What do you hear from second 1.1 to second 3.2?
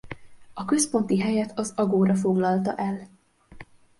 helyet az agora foglalta el.